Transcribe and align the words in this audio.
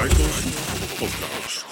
Twijfels 0.00 1.02
of 1.02 1.12
chaos? 1.20 1.69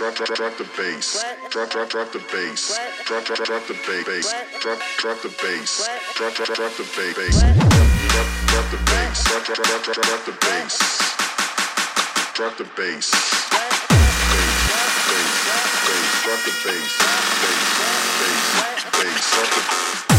Drop 0.00 0.14
drop 0.14 0.34
drop 0.34 0.56
the 0.56 0.64
bass. 0.78 1.22
Drop 1.50 1.68
drop 1.68 1.90
drop 1.90 2.10
the 2.10 2.24
bass. 2.32 2.78
Drop 3.04 3.22
drop 3.22 3.44
drop 3.44 3.66
the 3.66 3.74
bass. 3.84 4.32
Drop 4.62 4.78
drop 4.96 5.20
the 5.20 5.28
bass. 5.28 5.90
Drop 6.14 6.32
drop 6.32 6.56
drop 6.56 6.72
the 6.72 6.84
bass. 6.94 7.42
Drop 7.42 8.26
drop 8.48 8.70
the 8.70 8.78
bass. 8.88 9.24
Drop 9.24 9.44
drop 9.44 9.56
drop 9.58 9.82
drop 9.84 9.96
drop 10.00 10.24
the 10.24 10.32
bass. 10.40 10.78
Drop 12.32 12.56
the 12.56 12.64
bass. 12.80 13.10
Bass, 13.12 13.76
bass, 14.88 15.44
bass. 15.84 16.08
Drop 16.24 16.40
the 16.48 16.54
bass. 16.64 16.92
Bass, 17.42 17.68
bass, 18.16 18.84
bass. 18.96 19.24
Drop 19.34 19.48
the 19.52 20.09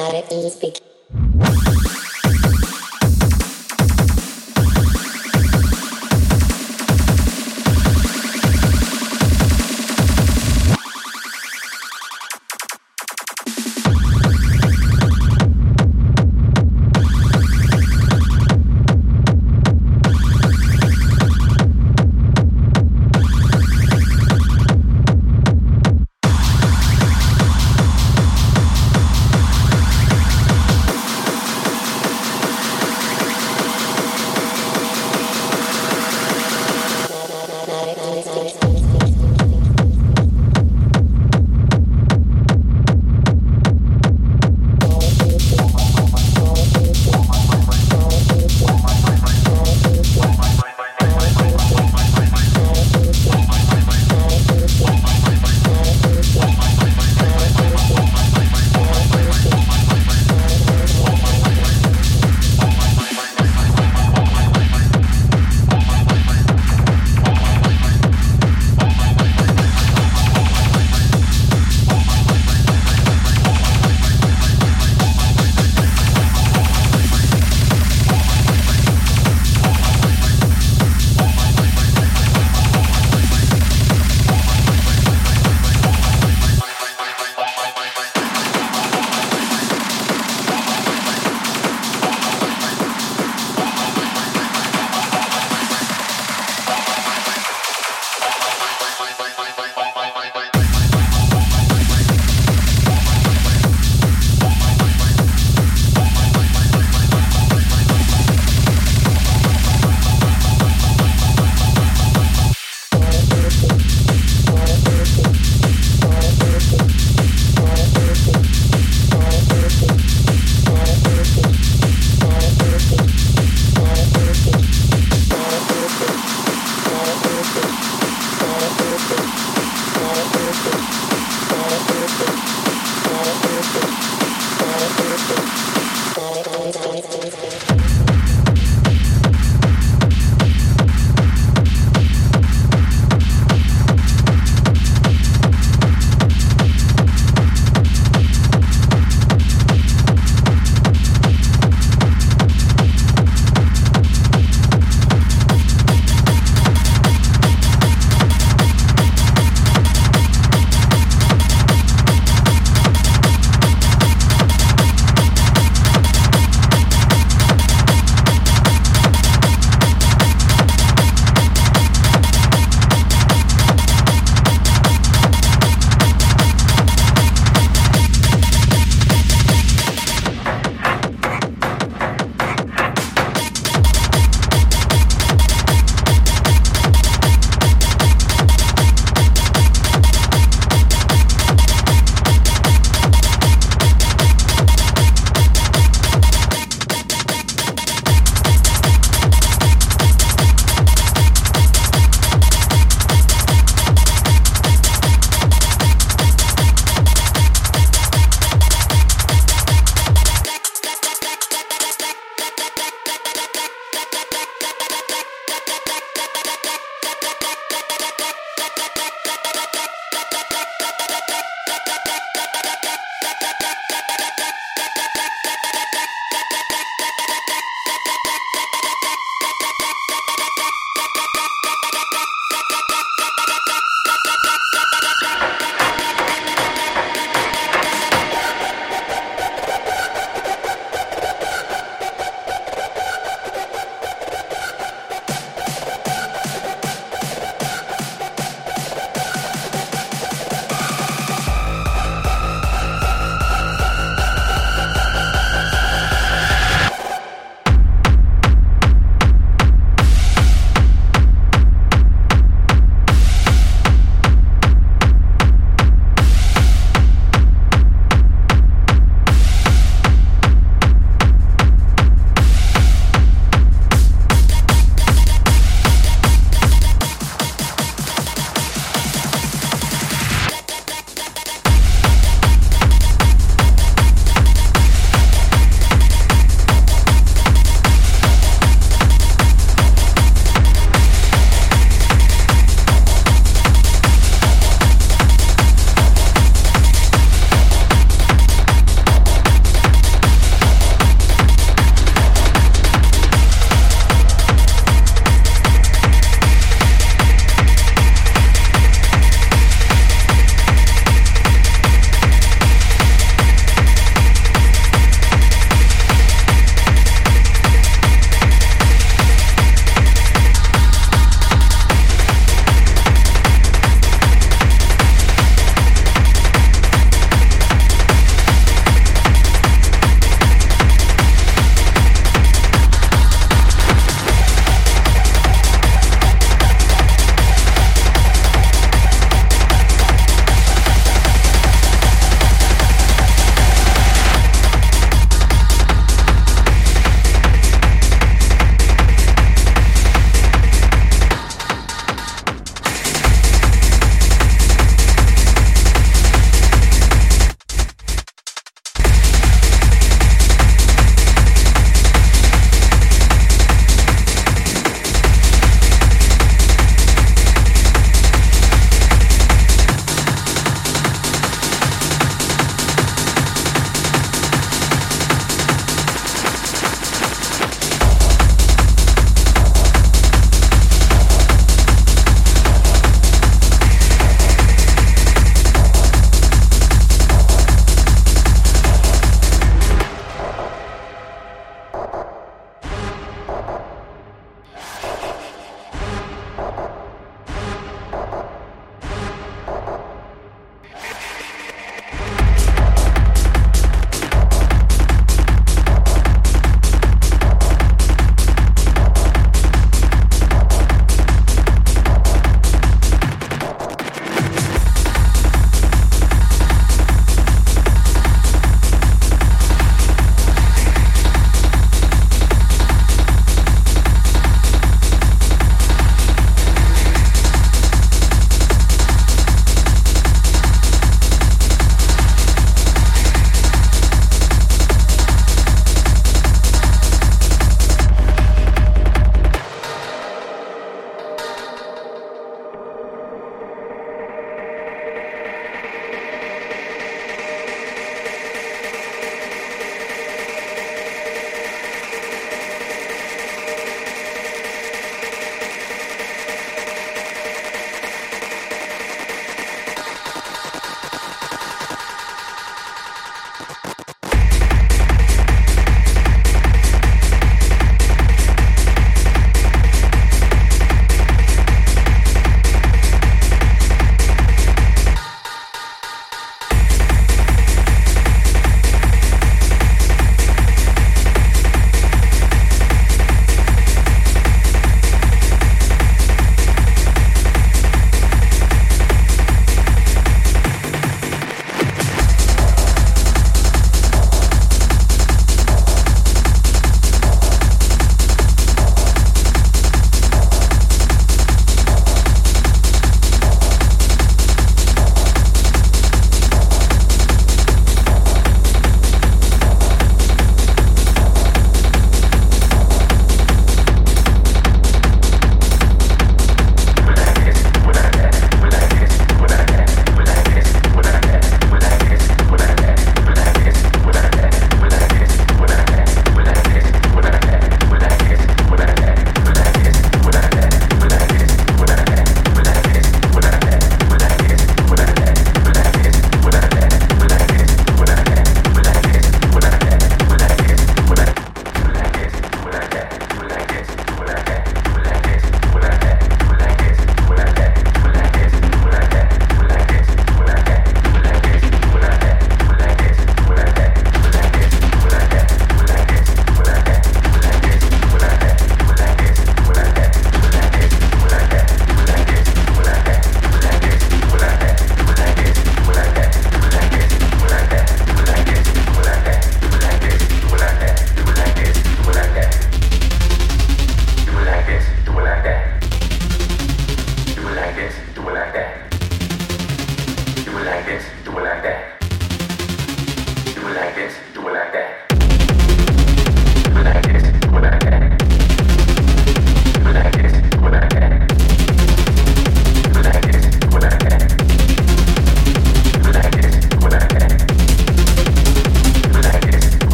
mathematics 0.00 0.89